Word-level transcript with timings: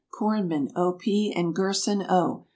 CORNMAN, 0.09 0.71
O. 0.75 0.93
P., 0.93 1.31
and 1.31 1.53
GERSON, 1.55 2.01
O. 2.09 2.45